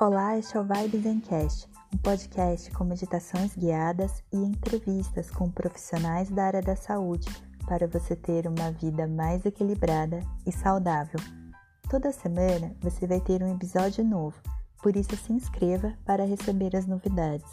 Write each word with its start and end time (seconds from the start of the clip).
Olá, 0.00 0.38
este 0.38 0.56
é 0.56 0.60
o 0.60 0.64
Vibes 0.64 1.04
Encast, 1.04 1.68
um 1.92 1.98
podcast 1.98 2.70
com 2.70 2.84
meditações 2.84 3.56
guiadas 3.56 4.22
e 4.32 4.36
entrevistas 4.36 5.28
com 5.28 5.50
profissionais 5.50 6.30
da 6.30 6.44
área 6.44 6.62
da 6.62 6.76
saúde 6.76 7.28
para 7.66 7.88
você 7.88 8.14
ter 8.14 8.46
uma 8.46 8.70
vida 8.70 9.08
mais 9.08 9.44
equilibrada 9.44 10.20
e 10.46 10.52
saudável. 10.52 11.18
Toda 11.90 12.12
semana 12.12 12.76
você 12.80 13.08
vai 13.08 13.20
ter 13.20 13.42
um 13.42 13.52
episódio 13.52 14.04
novo, 14.04 14.40
por 14.80 14.94
isso 14.94 15.16
se 15.16 15.32
inscreva 15.32 15.92
para 16.04 16.24
receber 16.24 16.76
as 16.76 16.86
novidades. 16.86 17.50